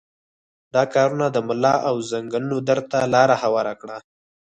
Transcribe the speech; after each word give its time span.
دا 0.73 0.83
کارونه 0.93 1.27
د 1.31 1.37
ملا 1.47 1.75
او 1.89 1.95
زنګنونو 2.11 2.57
درد 2.67 2.85
ته 2.91 2.99
لاره 3.13 3.35
هواره 3.43 3.73
کړه. 3.81 3.97